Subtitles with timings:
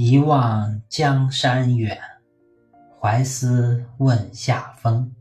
[0.00, 1.98] 一望江山远，
[3.00, 5.12] 怀思问夏风。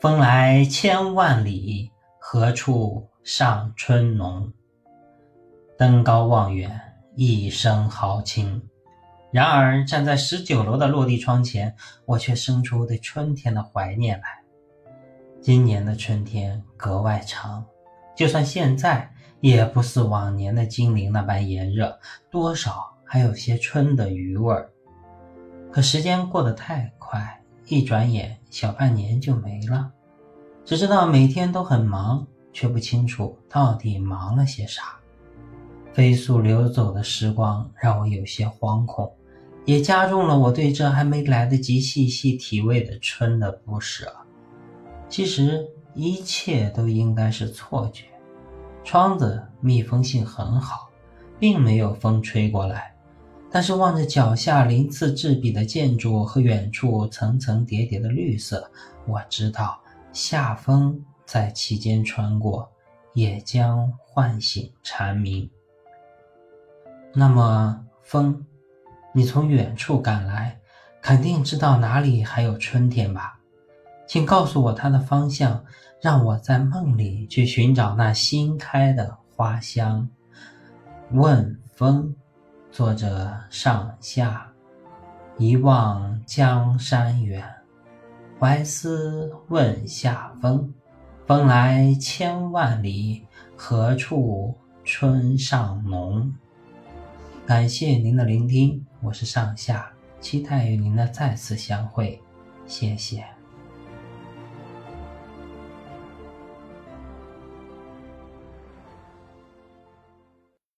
[0.00, 4.52] 风来千万里，何处上春浓？
[5.78, 6.80] 登高望远，
[7.14, 8.60] 一声豪情。
[9.30, 14.42] 然而站在十九楼的落地窗前，我却生出对春天的怀念来。
[15.40, 17.64] 今年的春天格外长，
[18.16, 19.08] 就算现在，
[19.40, 21.96] 也不似往年的金陵那般炎热，
[22.28, 24.70] 多少还有些春的余味儿。
[25.72, 29.90] 可时间过得太快，一转眼小半年就没了。
[30.64, 34.96] 只知道每天都很忙，却不清楚到底忙了些啥。
[35.92, 39.12] 飞速流走的时光让我有些惶恐，
[39.64, 44.06] 也加重了我对这还没来得及细细体味的春的不舍。
[45.08, 48.04] 其实一切都应该是错觉，
[48.84, 50.88] 窗子密封性很好，
[51.40, 52.94] 并没有风吹过来。
[53.50, 58.70] 但是望着脚下鳞次栉比的建筑和远处层层叠叠的绿色，
[59.06, 59.80] 我知道
[60.12, 62.70] 夏风在其间穿过，
[63.12, 65.50] 也将唤醒蝉鸣。
[67.12, 68.46] 那么风，
[69.12, 70.60] 你从远处赶来，
[71.02, 73.40] 肯定知道哪里还有春天吧？
[74.06, 75.64] 请告诉我它的方向，
[76.00, 80.08] 让我在梦里去寻找那新开的花香。
[81.12, 82.14] 问风，
[82.70, 84.46] 作者上下。
[85.36, 87.42] 一望江山远，
[88.38, 90.72] 怀思问夏风。
[91.26, 93.26] 风来千万里，
[93.56, 94.54] 何处
[94.84, 96.32] 春尚浓？
[97.46, 102.20] 感谢您的聆听，我是上下，期待与您的再次相会，
[102.66, 103.24] 谢谢。